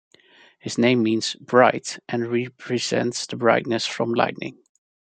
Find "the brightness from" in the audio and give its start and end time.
3.27-4.15